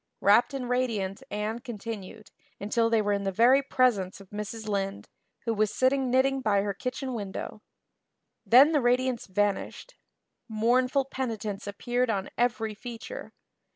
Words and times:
Rapt 0.19 0.55
and 0.55 0.67
radiant 0.67 1.21
Anne 1.29 1.59
continued 1.59 2.31
until 2.59 2.89
they 2.89 3.03
were 3.03 3.13
in 3.13 3.21
the 3.21 3.31
very 3.31 3.61
presence 3.61 4.19
of 4.19 4.31
Mrs. 4.31 4.67
Lynde, 4.67 5.07
who 5.45 5.53
was 5.53 5.71
sitting 5.71 6.09
knitting 6.09 6.41
by 6.41 6.63
her 6.63 6.73
kitchen 6.73 7.13
window. 7.13 7.61
Then 8.43 8.71
the 8.71 8.81
radiance 8.81 9.27
vanished. 9.27 9.93
Mournful 10.49 11.05
penitence 11.05 11.67
appeared 11.67 12.09
on 12.09 12.31
every 12.35 12.73
feature. 12.73 13.31